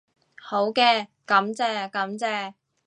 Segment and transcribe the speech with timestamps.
[0.41, 2.55] 好嘅，感謝感謝